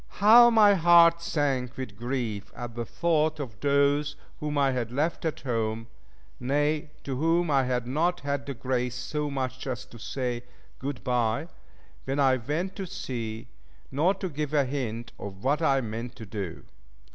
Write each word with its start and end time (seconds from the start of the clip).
How 0.17 0.49
my 0.49 0.73
heart 0.73 1.21
sank 1.21 1.77
with 1.77 1.95
grief 1.95 2.51
at 2.55 2.73
the 2.73 2.85
thought 2.85 3.39
of 3.39 3.59
those 3.59 4.15
whom 4.39 4.57
I 4.57 4.71
had 4.71 4.91
left 4.91 5.25
at 5.25 5.41
home, 5.41 5.85
nay, 6.39 6.89
to 7.03 7.17
whom 7.17 7.51
I 7.51 7.65
had 7.65 7.85
not 7.85 8.21
had 8.21 8.47
the 8.47 8.55
grace 8.55 8.95
so 8.95 9.29
much 9.29 9.67
as 9.67 9.85
to 9.85 9.99
say 9.99 10.43
"Good 10.79 11.03
bye" 11.03 11.49
when 12.05 12.19
I 12.19 12.37
went 12.37 12.75
to 12.77 12.87
sea, 12.87 13.47
nor 13.91 14.15
to 14.15 14.27
give 14.27 14.55
a 14.55 14.65
hint 14.65 15.11
of 15.19 15.43
what 15.43 15.61
I 15.61 15.81
meant 15.81 16.15
to 16.15 16.25
do! 16.25 16.63